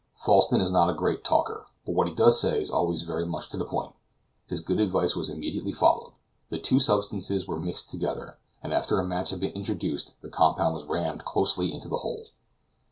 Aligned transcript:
Falsten 0.15 0.59
is 0.61 0.71
not 0.71 0.89
a 0.89 0.95
great 0.95 1.23
talker, 1.23 1.67
but 1.85 1.91
what 1.93 2.07
he 2.07 2.15
does 2.15 2.41
say 2.41 2.59
is 2.59 2.71
always 2.71 3.03
very 3.03 3.23
much 3.23 3.47
to 3.49 3.55
the 3.57 3.63
point. 3.65 3.93
His 4.47 4.59
good 4.59 4.79
advice 4.79 5.15
was 5.15 5.29
immediately 5.29 5.73
followed; 5.73 6.13
the 6.49 6.57
two 6.57 6.79
substances 6.79 7.47
were 7.47 7.59
mixed 7.59 7.91
together, 7.91 8.39
and 8.63 8.73
after 8.73 8.99
a 8.99 9.05
match 9.05 9.29
had 9.29 9.39
been 9.41 9.51
introduced 9.53 10.15
the 10.21 10.29
compound 10.29 10.73
was 10.73 10.85
rammed 10.85 11.23
closely 11.23 11.71
into 11.71 11.87
the 11.87 11.97
hole. 11.97 12.25